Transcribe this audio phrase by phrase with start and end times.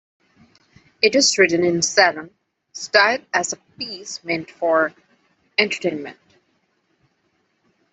[1.03, 2.31] It is written in Salon
[2.73, 4.95] style as a piece meant for
[5.59, 6.17] entertainment.